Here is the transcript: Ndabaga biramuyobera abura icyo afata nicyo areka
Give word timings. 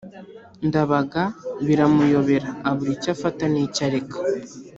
Ndabaga 0.67 1.23
biramuyobera 1.65 2.49
abura 2.69 2.91
icyo 2.95 3.09
afata 3.15 3.43
nicyo 3.51 3.81
areka 3.87 4.17